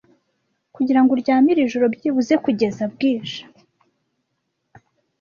[0.75, 3.41] Kugirango uryame iri joro, byibuze kugeza bwije.